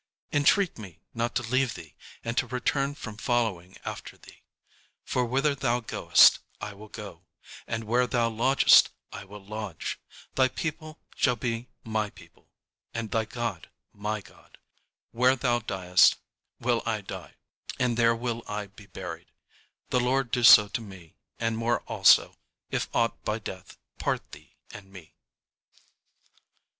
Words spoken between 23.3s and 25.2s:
death part thee and me."_ [Illustration: "'INTREAT ME NOT TO LEAVE